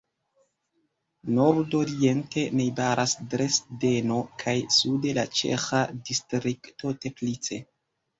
[1.39, 7.61] Nordoriente najbaras Dresdeno kaj sude la ĉeĥa distrikto Teplice.